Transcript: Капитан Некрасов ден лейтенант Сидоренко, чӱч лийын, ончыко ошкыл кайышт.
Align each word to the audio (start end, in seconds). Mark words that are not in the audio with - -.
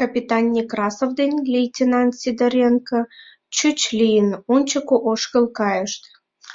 Капитан 0.00 0.44
Некрасов 0.54 1.10
ден 1.18 1.32
лейтенант 1.52 2.12
Сидоренко, 2.20 2.98
чӱч 3.56 3.78
лийын, 3.98 4.28
ончыко 4.54 4.96
ошкыл 5.10 5.44
кайышт. 5.58 6.02